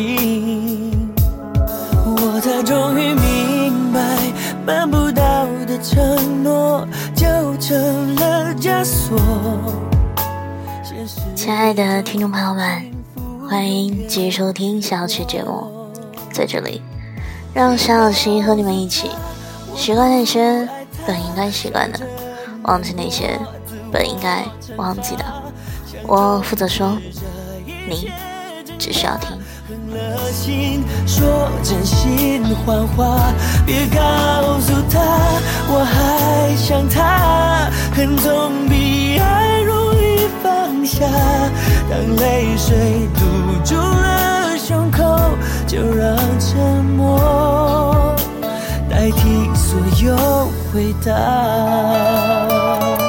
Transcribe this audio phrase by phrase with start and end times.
[0.00, 1.14] 这段感情，
[2.06, 4.00] 我才终于明白，
[4.64, 7.26] 办不到的承诺就
[7.58, 9.18] 成了枷锁。
[11.34, 12.90] 亲爱的听众朋友们，
[13.48, 15.90] 欢迎继续收听小曲节目，
[16.32, 16.82] 在这里，
[17.52, 19.10] 让小小七和你们一起
[19.76, 20.66] 习惯那些
[21.06, 22.00] 本应该习惯的，
[22.62, 23.38] 忘记那些
[23.92, 25.24] 本应该忘记的。
[26.06, 26.96] 我负责说，
[27.86, 28.10] 你
[28.78, 29.36] 只需要听。
[29.90, 33.32] 了心说真心谎话，
[33.66, 35.00] 别告诉他
[35.68, 41.06] 我还想他，恨总比爱容易放下。
[41.90, 43.20] 当泪水堵
[43.64, 45.02] 住了胸口，
[45.66, 48.14] 就让沉默
[48.88, 50.16] 代替所有
[50.72, 52.99] 回答。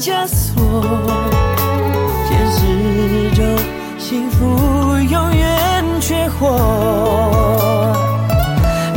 [0.00, 0.56] 枷锁。
[2.26, 3.44] 现实中
[3.98, 7.94] 幸福永远缺货，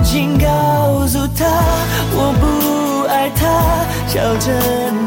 [0.02, 1.46] 请告诉他
[2.16, 3.42] 我不爱他，
[4.08, 4.54] 笑着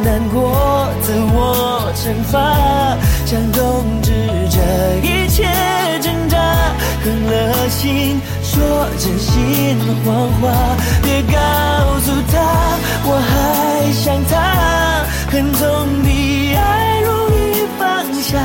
[0.04, 2.36] 难过，自我惩罚，
[3.24, 4.12] 想终止
[4.50, 4.58] 这
[5.02, 5.44] 一切
[6.02, 6.36] 挣扎，
[7.02, 8.20] 狠了心。
[8.42, 10.52] 说真心谎话，
[11.02, 11.32] 别告
[12.00, 12.34] 诉他
[13.04, 14.34] 我还想他，
[15.30, 18.38] 恨总比爱容易放下。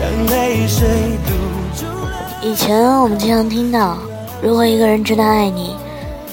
[0.00, 0.88] 当泪水
[1.26, 1.32] 堵
[1.76, 2.40] 住了。
[2.42, 3.98] 以前我们经常听到，
[4.42, 5.76] 如果一个人真的爱你，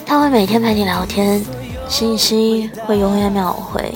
[0.05, 1.44] 他会每天陪你聊天，
[1.89, 3.94] 信息会永远秒回。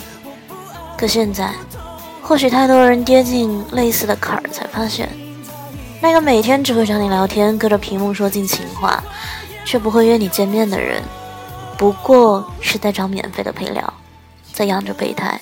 [0.97, 1.51] 可现在，
[2.21, 5.09] 或许太多人跌进类似的坎儿，才发现。
[6.01, 9.01] 那个每天只会找你聊天，隔着屏幕说尽情话，
[9.63, 11.01] 却不会约你见面的人，
[11.77, 13.93] 不过是在找免费的陪聊，
[14.51, 15.39] 在养着备胎；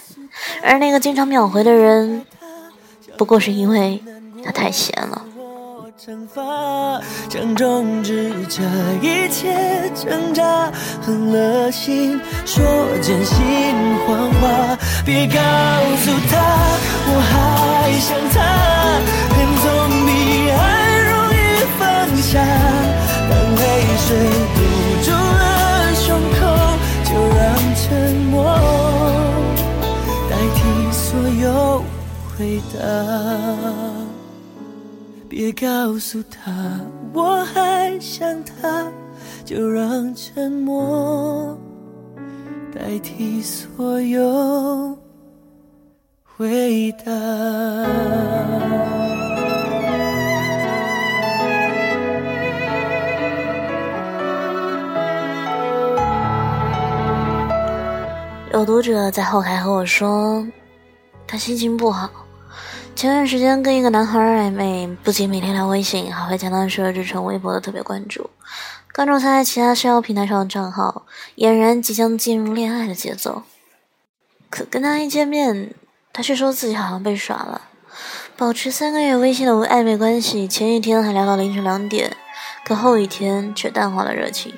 [0.63, 2.25] 而那个经常秒回的人，
[3.17, 4.01] 不过是因为
[4.43, 5.23] 他太闲了。
[5.99, 6.41] 惩罚，
[7.29, 8.63] 想终止这
[9.01, 12.63] 一切挣扎，狠了心说
[13.01, 13.37] 真心
[14.07, 15.35] 谎话，别告
[15.97, 16.39] 诉他
[17.05, 18.39] 我还想他，
[19.35, 19.67] 恨总
[20.05, 20.09] 比
[20.51, 20.57] 爱
[21.09, 21.37] 容易
[21.77, 21.81] 放
[22.21, 22.31] 下。
[23.29, 23.61] 当泪
[24.07, 24.07] 水
[32.39, 32.79] 回答。
[35.27, 36.79] 别告诉他
[37.13, 38.89] 我还想他，
[39.43, 41.57] 就让沉默
[42.73, 44.97] 代替所有
[46.23, 47.11] 回答。
[58.53, 60.47] 有读者在后台和我说，
[61.27, 62.09] 他心情不好。
[62.99, 68.29] 前段时间跟一个男孩暧昧，不仅每天聊微信，还会将他设置成微博的特别关注，
[68.93, 71.05] 关注他在其他社交平台上的账号，
[71.37, 73.43] 俨然即将进入恋爱的节奏。
[74.49, 75.73] 可跟他一见面，
[76.11, 77.61] 他却说自己好像被耍了。
[78.35, 82.17] 保持三个月微信的暧昧关系，前一天还聊到凌晨两点，
[82.65, 84.53] 可后一天却淡化了热情。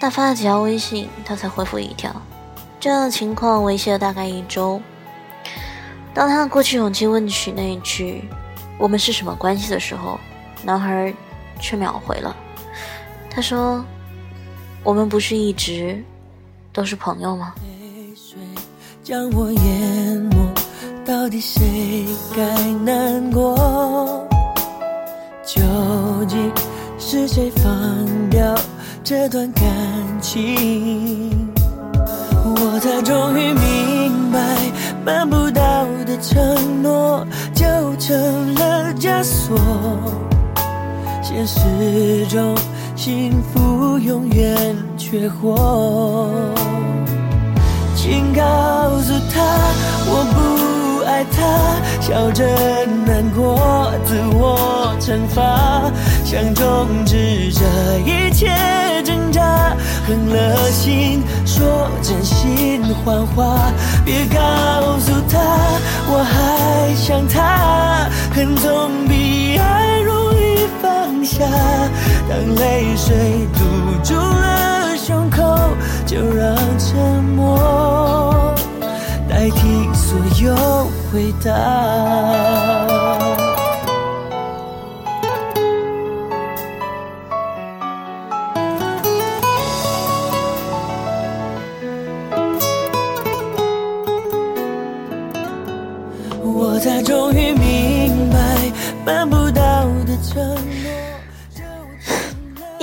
[0.00, 2.22] 他发了几条微信，他才回复一条。
[2.78, 4.80] 这样的情况维系了大概一周。
[6.14, 8.28] 当他鼓起勇气问起那一句
[8.78, 10.20] “我们是什么关系”的时候，
[10.62, 11.12] 男孩
[11.60, 12.36] 却秒回了。
[13.30, 13.84] 他说
[14.84, 16.02] ：“我们不是一直
[16.72, 17.54] 都是朋友吗？”
[19.02, 20.36] 将我淹没，
[21.04, 22.06] 到底谁
[22.36, 22.44] 该
[22.84, 24.28] 难过？
[25.44, 25.60] 究
[26.28, 26.52] 竟
[26.98, 28.54] 是谁放掉
[29.02, 29.64] 这段感
[30.20, 31.52] 情？
[32.44, 34.01] 我才终于明，
[35.04, 37.64] 办不到的承诺就
[37.96, 39.58] 成了枷锁。
[41.22, 42.56] 现实中
[42.94, 46.28] 幸福永远缺货，
[47.96, 48.42] 请告
[49.00, 49.40] 诉他
[50.06, 51.40] 我不爱他，
[52.00, 52.44] 笑着
[53.06, 55.90] 难过，自我惩罚，
[56.24, 57.64] 想终止这
[58.04, 58.48] 一切
[60.06, 63.72] 狠了心说真心谎话，
[64.04, 65.38] 别告诉他
[66.08, 71.44] 我还想他，恨总比爱容易放下。
[72.28, 73.60] 当泪水堵
[74.02, 75.42] 住了胸口，
[76.06, 78.54] 就让沉默
[79.28, 80.90] 代替所有。
[81.12, 82.91] 回答。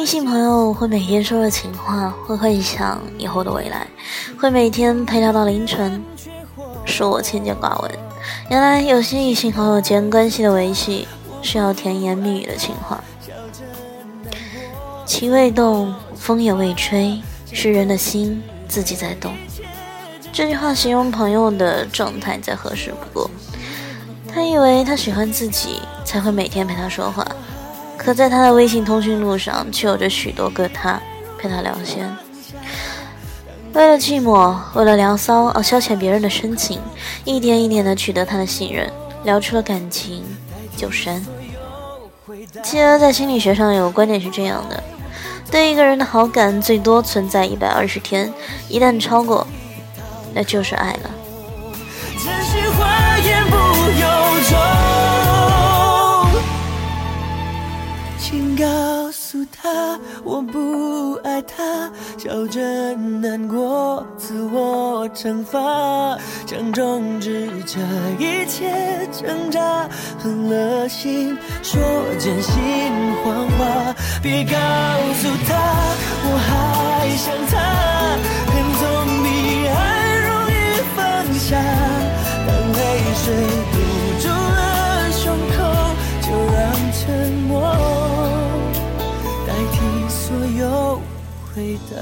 [0.10, 3.86] 性朋友会每天说着情话，会幻想以后的未来，
[4.40, 6.04] 会每天陪他到凌晨，
[6.84, 7.92] 说我千见寡闻。
[8.50, 11.08] 原来有些异性朋友间关系的维系，
[11.44, 13.04] 需要甜言蜜语的情话。
[15.06, 17.22] 情未动，风也未吹，
[17.52, 19.32] 是人的心自己在动。
[20.34, 23.30] 这句话形容朋友的状态再合适不过。
[24.28, 27.24] 他以为他喜欢自己才会每天陪他说话，
[28.10, 31.00] 可在他的微信通讯录上却有着许多个他
[31.38, 32.12] 陪他聊天。
[33.74, 36.82] 为了寂寞，为了聊骚而消遣别人的深情，
[37.24, 38.92] 一点一点的取得他的信任，
[39.26, 40.24] 聊出了感情
[40.76, 41.24] 就删。
[42.64, 44.84] 其实在心理学上有个观点是这样的：
[45.52, 48.34] 对一个人的好感最多存在一百二十天，
[48.68, 49.46] 一旦超过，
[50.34, 51.12] 那就是爱了。
[58.20, 65.60] 请告诉他，我不爱他，笑着难过，自我惩罚，
[66.46, 67.80] 想终止这
[68.20, 69.90] 一切挣扎，
[70.20, 71.82] 狠了心说
[72.20, 72.54] 真心
[73.24, 74.52] 谎话，别告
[75.16, 75.56] 诉他
[76.26, 77.58] 我还想他，
[78.52, 78.84] 恨总
[79.24, 79.28] 比
[79.66, 79.78] 爱
[80.28, 80.54] 容易
[80.94, 81.00] 放
[81.40, 81.56] 下，
[82.46, 82.80] 当泪
[83.24, 83.26] 水
[90.30, 91.02] 所有
[91.52, 91.98] 回答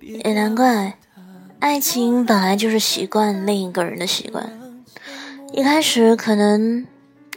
[0.00, 0.96] 也难怪，
[1.58, 4.48] 爱情本来就是习惯另一个人的习惯。
[5.52, 6.86] 一开始可能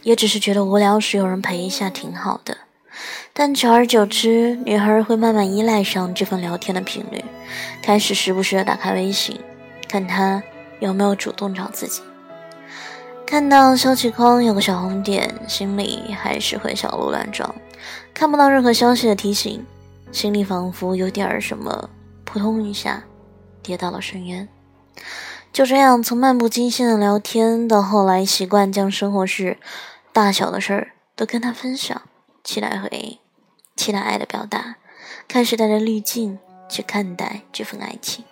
[0.04, 2.56] 也只是觉得无聊时有人陪一下挺好的，
[3.32, 7.24] 但久而久之，女孩会慢慢依赖上这份聊天的频率，
[7.82, 9.40] 开始时不时的打开微信，
[9.88, 10.40] 看他
[10.78, 12.00] 有没有主动找自己。
[13.26, 17.52] 看到消息框有个小红点，心里还是会小鹿乱撞。
[18.18, 19.62] 看不到任何消息的提醒，
[20.10, 21.90] 心里仿佛有点什么
[22.24, 23.04] 扑通一下
[23.62, 24.48] 跌到了深渊。
[25.52, 29.58] 就这样，从漫不经心的聊天，到后来习惯将生活事
[30.14, 32.00] 大小的事儿都跟他分享，
[32.42, 33.18] 期待回应，
[33.76, 34.76] 期待爱的表达，
[35.28, 36.38] 开始带着滤镜
[36.70, 38.24] 去看待这份爱情。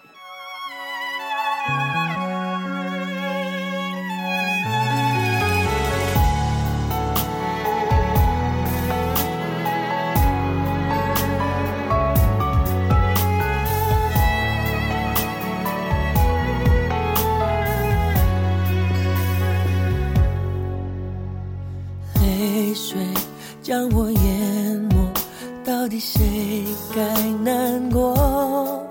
[25.94, 27.03] 底谁该
[27.44, 28.84] 难过？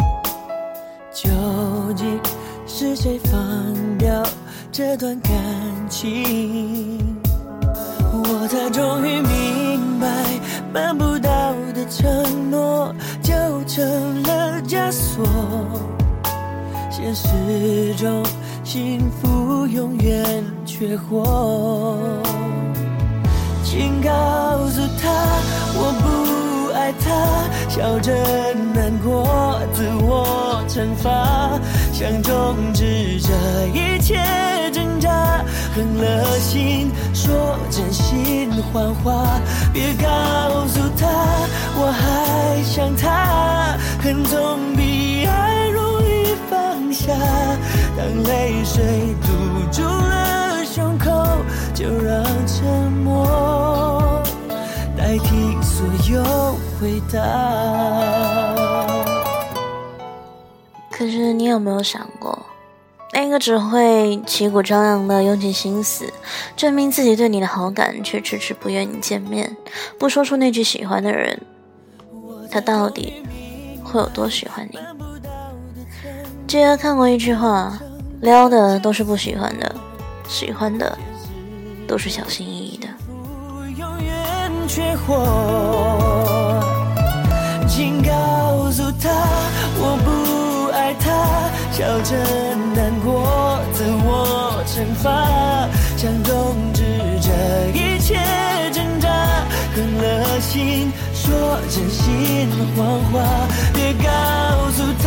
[1.12, 1.29] 究
[1.98, 2.17] 竟
[2.65, 3.38] 是谁放
[3.98, 4.24] 掉
[4.72, 5.33] 这段感
[5.89, 7.22] 情？
[8.10, 10.07] 我才终于明白，
[10.72, 13.33] 办不到的承诺就
[13.65, 15.25] 成了枷锁。
[16.89, 18.24] 现实中，
[18.63, 20.25] 幸福永远
[20.65, 21.98] 缺货。
[23.65, 24.10] 请告
[24.69, 25.10] 诉他，
[25.75, 26.33] 我不
[26.84, 28.12] 爱他，笑着
[28.74, 31.58] 难过，自我惩罚，
[31.94, 33.32] 想终止这
[33.74, 34.20] 一切
[34.74, 35.10] 挣扎，
[35.74, 39.40] 狠了心说真心谎话，
[39.72, 41.08] 别告诉他
[41.78, 47.13] 我还想他，恨总比爱容易放下，
[47.96, 48.84] 当泪水
[49.22, 49.32] 堵
[49.72, 51.10] 住了胸口，
[51.74, 54.22] 就让沉默。
[54.96, 56.24] 代替所有
[56.80, 57.20] 回答。
[60.92, 62.38] 可是你有没有想过，
[63.13, 66.12] 那个只会旗鼓张扬的用尽心思
[66.56, 69.58] 证明自己对你的好感，却迟迟不愿意见面，
[69.98, 71.42] 不说出那句喜欢的人，
[72.50, 73.24] 他到底
[73.84, 74.80] 会有多喜欢你？
[76.48, 77.80] 记得看过一句话：
[78.22, 79.75] 撩的都是不喜欢的，
[80.27, 80.98] 喜欢的
[81.88, 82.88] 都是小心翼翼的。
[88.74, 89.08] 诉他
[89.77, 91.06] 我不爱他，
[91.72, 92.18] 笑着
[92.74, 96.84] 难过，自我惩罚，想终止
[97.22, 97.30] 这
[97.77, 98.18] 一切
[98.72, 99.08] 挣扎，
[99.75, 103.22] 狠了心说真心谎话，
[103.75, 104.10] 别告
[104.72, 105.06] 诉他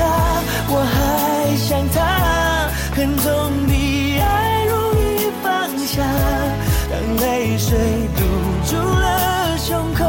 [0.69, 2.71] 我还想他。
[2.95, 6.05] 恨总比爱容易放下。
[6.89, 7.77] 当泪水
[8.17, 8.23] 堵
[8.65, 10.05] 住了胸口，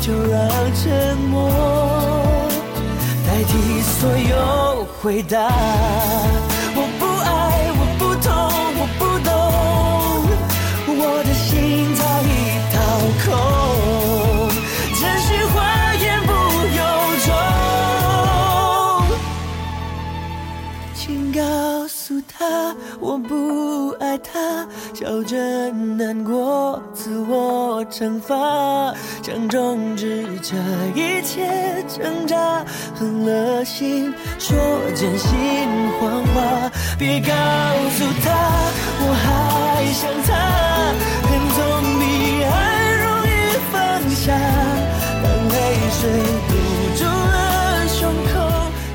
[0.00, 1.48] 就让沉默
[3.38, 5.38] 代替所有回答。
[6.74, 8.34] 我不爱，我不痛，
[8.74, 9.30] 我不懂，
[10.98, 11.46] 我的心
[11.94, 12.28] 早已
[12.74, 12.76] 掏
[13.22, 13.30] 空，
[14.98, 15.54] 真心话
[15.94, 16.32] 言不
[16.74, 16.82] 由
[17.26, 17.30] 衷。
[20.96, 21.38] 请告
[21.86, 24.66] 诉他，我不爱他，
[24.98, 28.34] 笑着难过，自我惩罚，
[29.22, 30.56] 想终止这
[30.92, 31.46] 一切
[31.86, 32.64] 挣扎，
[32.96, 34.58] 狠了心说
[34.96, 35.30] 真心
[36.00, 37.28] 谎话，别告
[37.92, 38.26] 诉他
[39.00, 40.34] 我还想他，
[41.28, 41.60] 恨总
[42.00, 42.02] 比
[42.42, 42.50] 爱
[42.98, 43.30] 容易
[43.70, 43.78] 放
[44.10, 44.34] 下，
[45.22, 45.56] 当泪
[45.92, 46.10] 水
[46.48, 46.50] 堵
[46.98, 48.34] 住了胸口，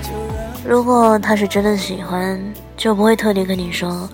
[0.04, 0.70] 就让。
[0.70, 2.38] 如果他是真的喜欢，
[2.76, 4.10] 就不会特地跟你说，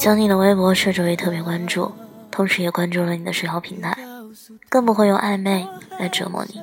[0.00, 1.92] 将你的微博设置为特别关注，
[2.30, 3.94] 同时也关注了你的社交平台，
[4.70, 6.58] 更不会用暧昧来折磨你。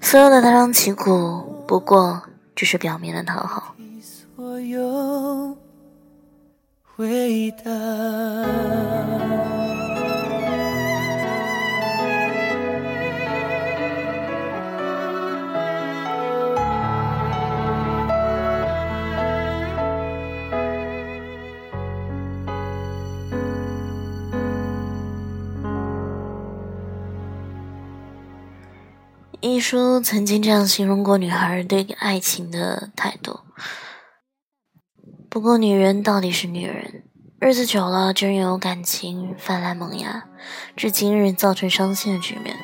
[0.00, 2.22] 所有的大张旗鼓，不过
[2.56, 3.74] 只是表面的讨好。
[4.02, 5.54] 所有
[6.96, 7.70] 回答。
[29.46, 33.40] 一书曾经这样形容过女孩对爱情的态度。
[35.28, 37.04] 不过，女人到底是女人，
[37.40, 40.24] 日子久了就有感情泛滥萌芽，
[40.74, 42.56] 至今日造成伤心的局面。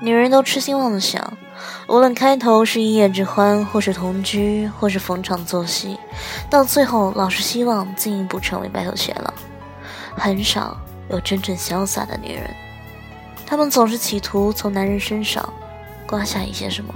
[0.00, 1.36] 女人都痴心妄想，
[1.88, 5.98] 无论开头是一夜之欢，或是同居，或是逢场作戏，
[6.48, 9.34] 到最后老是希望进一步成为白头偕老。
[10.16, 10.74] 很少
[11.10, 12.50] 有真正潇洒的女人，
[13.44, 15.46] 她们总是企图从男人身上。
[16.08, 16.94] 刮下一些什么？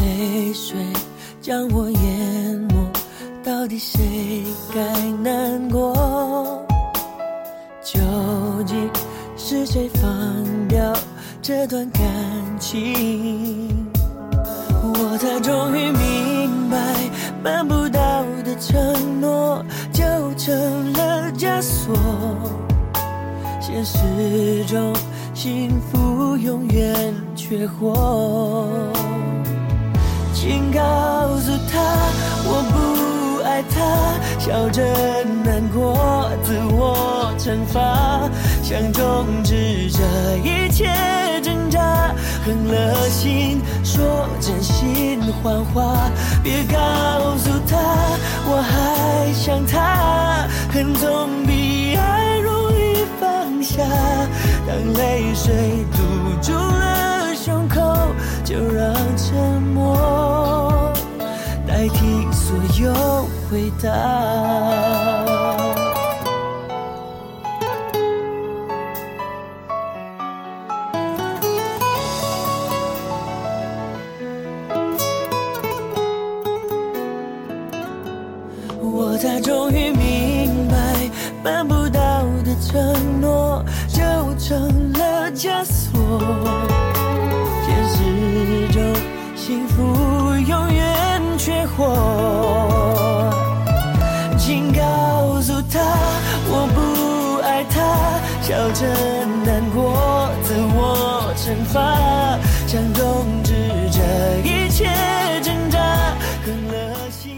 [0.00, 0.76] 泪水
[1.42, 2.74] 将我淹没，
[3.42, 4.80] 到底谁该
[5.24, 6.64] 难过？
[7.82, 7.98] 究
[8.64, 8.88] 竟
[9.36, 10.08] 是谁放
[10.68, 10.96] 掉
[11.42, 12.00] 这段感
[12.60, 13.68] 情？
[14.84, 16.76] 我才终于明白，
[17.42, 20.04] 办不到的承诺就
[20.36, 21.96] 成了枷锁，
[23.60, 24.94] 现实中。
[25.46, 28.66] 幸福永远缺货，
[30.34, 30.80] 请告
[31.38, 31.78] 诉他
[32.44, 33.78] 我不爱他，
[34.40, 34.82] 笑着。
[35.44, 38.28] 难过，自我惩罚，
[38.60, 40.02] 想终止这
[40.38, 40.90] 一切
[41.44, 42.12] 挣扎，
[42.44, 46.10] 狠了心说真心谎话，
[46.42, 47.78] 别告诉他
[48.48, 51.25] 我还想他，恨总
[53.76, 53.82] 下。
[54.66, 55.98] 当泪水堵
[56.40, 57.80] 住了胸口，
[58.42, 60.92] 就让沉默
[61.66, 62.92] 代替所有
[63.50, 63.90] 回答。
[78.80, 80.76] 我才终于明白，
[81.42, 83.55] 办不到的承诺。
[84.48, 86.20] 成了枷锁，
[87.66, 88.80] 现实中
[89.34, 93.34] 幸福永远缺货。
[94.38, 95.80] 请告诉他
[96.48, 98.86] 我不爱他，笑着
[99.44, 102.38] 难过，自我惩罚，
[102.68, 103.52] 想终止
[103.90, 103.98] 这
[104.48, 104.84] 一切
[105.42, 105.80] 挣扎。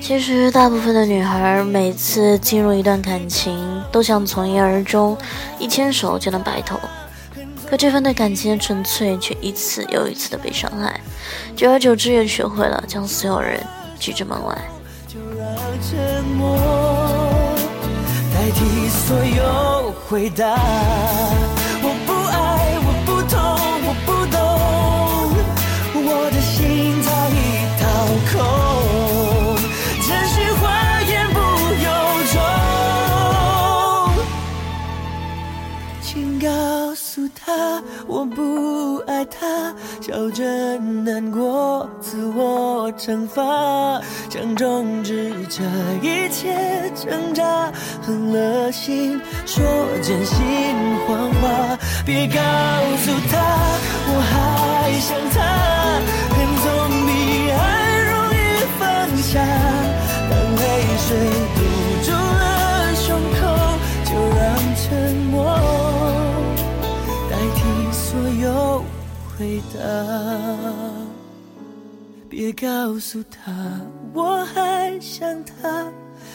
[0.02, 5.16] 其实，大部分的女孩每次进入一段感情，都想从一而终，
[5.58, 6.78] 一牵手就能白头。
[7.68, 10.98] 可这份对感情的纯粹，却一次又一次的被伤害，
[11.54, 13.62] 久而久之，也学会了将所有人
[14.00, 14.56] 拒之门外。
[15.06, 16.56] 就让沉默
[18.32, 20.56] 代替所有回答。
[38.18, 43.44] 我不爱他，笑着难过，自我惩罚，
[44.28, 45.62] 想终止这
[46.02, 46.52] 一切
[46.96, 47.72] 挣扎，
[48.02, 49.64] 狠了心说
[50.02, 50.36] 真心
[51.06, 52.40] 谎话，别告
[52.98, 53.38] 诉他
[54.08, 55.38] 我还想他，
[56.34, 56.66] 恨总
[57.06, 57.10] 比
[57.52, 58.36] 爱容易
[58.80, 58.82] 放
[59.22, 59.38] 下。
[60.28, 60.66] 当泪
[61.06, 61.06] 水
[69.38, 69.78] 回答。
[72.28, 73.80] 别告诉他
[74.12, 75.90] 我还想他，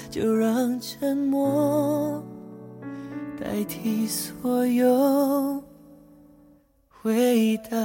[0.09, 2.23] 就让沉默
[3.39, 5.61] 代替所有
[6.89, 7.77] 回答。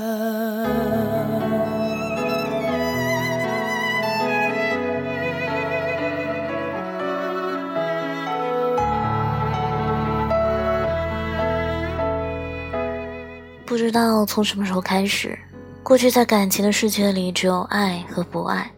[13.78, 15.38] 不知道从什么时候开始，
[15.84, 18.72] 过去在感情的世界里只有爱和不爱，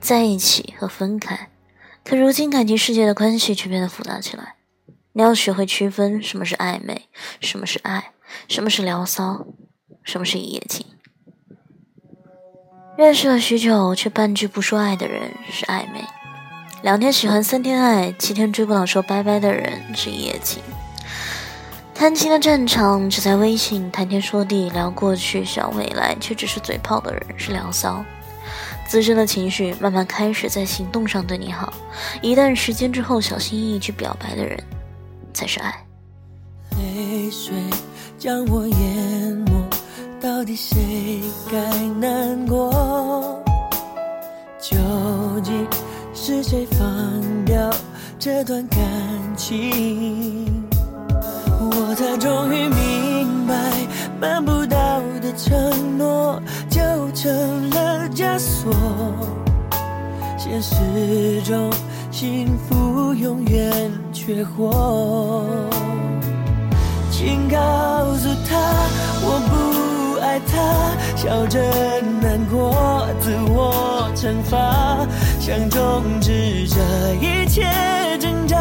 [0.00, 1.50] 在一起和分开。
[2.02, 4.54] 可如今感情世界的关系却变得复杂起来。
[5.12, 7.02] 你要学会区分什么是暧昧，
[7.38, 8.12] 什么是爱，
[8.48, 9.46] 什么是聊骚，
[10.02, 10.86] 什么是一夜情。
[12.96, 16.02] 认识了许久却半句不说爱的人是暧昧，
[16.80, 20.62] 两天喜欢三天爱，七天追不到说拜拜的人是一夜情。
[21.98, 28.04] 谈情的战场只在微信谈天说地聊过去想未来，却只是嘴炮的人是聊骚。
[28.86, 31.72] 滋生的情绪慢慢开始在行动上对你好，
[32.20, 34.62] 一段时间之后小心翼翼去表白的人
[35.32, 35.74] 才是爱。
[36.78, 37.54] 泪水
[38.18, 39.52] 将我淹没，
[40.20, 41.58] 到底谁该
[41.98, 43.42] 难过？
[44.60, 44.76] 究
[45.42, 45.66] 竟
[46.14, 47.70] 是谁放掉
[48.18, 48.78] 这段感
[49.34, 50.55] 情？
[52.08, 53.54] 他终于明白，
[54.20, 56.40] 办不到的承诺
[56.70, 56.80] 就
[57.12, 58.72] 成了枷锁。
[60.38, 61.68] 现实中
[62.12, 65.44] 幸福永远缺货。
[67.10, 67.56] 请告
[68.14, 68.56] 诉他
[69.24, 71.58] 我不爱他，笑着
[72.22, 75.04] 难过，自我惩罚，
[75.40, 76.78] 想终止这
[77.20, 77.66] 一切
[78.16, 78.56] 挣扎。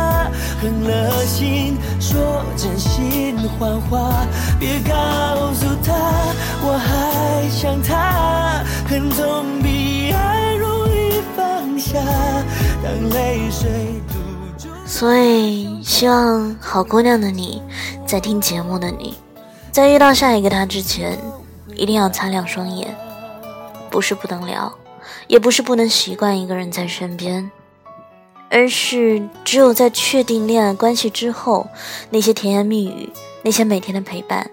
[0.62, 4.26] 狠了心说真心谎话，
[4.60, 5.94] 别告诉他
[6.62, 8.64] 我还想他。
[8.90, 12.00] 恨总比爱容易放下，
[12.84, 13.70] 当泪水
[14.08, 14.18] 堵
[14.58, 14.70] 住。
[14.86, 17.62] 所以，希望好姑娘的你，
[18.06, 19.18] 在听节目的你，
[19.72, 21.18] 在遇到下一个他之前，
[21.76, 22.96] 一定要擦亮双眼。
[23.90, 24.72] 不是不能聊，
[25.28, 27.50] 也不是不能习惯一个人在身边。
[28.56, 31.68] 而是只有在确定恋爱关系之后，
[32.10, 34.50] 那些甜言蜜语，那些每天的陪伴，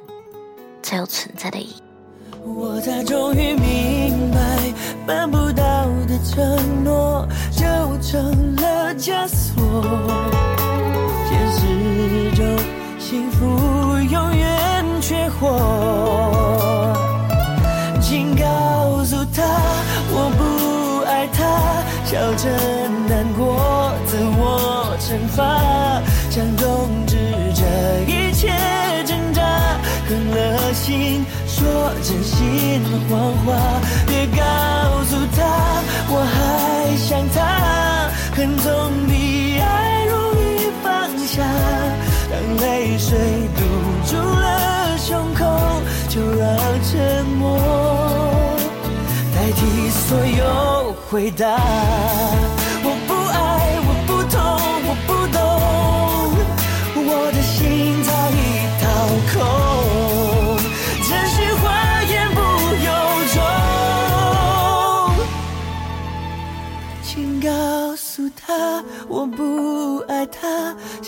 [0.83, 1.77] 才有存在的意义。
[2.45, 4.75] 我才终于明白，
[5.07, 7.63] 办不到的承诺就
[8.03, 9.63] 成了枷锁。
[11.29, 12.45] 现实中
[12.99, 13.47] 幸福
[14.11, 16.93] 永远缺货，
[18.01, 19.45] 请告诉他
[20.11, 22.92] 我不爱他，笑着。
[25.33, 27.17] 我惩罚，想终止
[27.55, 27.63] 这
[28.07, 28.49] 一切
[29.07, 29.43] 挣扎，
[30.07, 33.55] 狠了心说真心谎话，
[34.07, 34.43] 别告
[35.05, 41.43] 诉他我还想他，恨总比爱容易放下。
[42.31, 43.19] 当泪水
[43.57, 43.61] 堵
[44.07, 45.41] 住了胸口，
[46.09, 46.49] 就让
[46.83, 47.59] 沉默
[49.35, 51.57] 代替所有回答。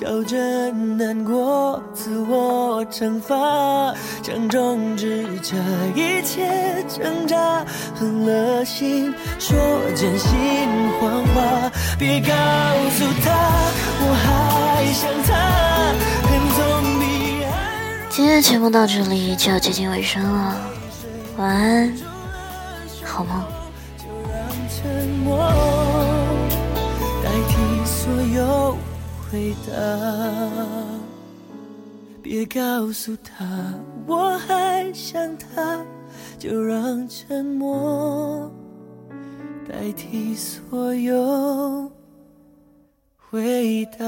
[0.05, 3.35] 笑着难过，自我惩罚，
[4.23, 5.57] 想终止这
[5.99, 7.65] 一切挣扎，
[7.95, 9.57] 狠了心说
[9.97, 10.31] 真心
[11.01, 12.35] 谎话，别告
[12.91, 13.33] 诉他。
[18.11, 20.55] 今天的节目到这里就要接近尾声了，
[21.39, 21.97] 晚安，
[23.03, 23.43] 好梦。
[29.35, 29.73] 回答
[32.23, 33.75] 别告诉他
[34.07, 35.85] 我还想他，
[36.39, 38.49] 就让沉默
[39.69, 41.91] 代替所有。
[43.19, 44.05] 回答。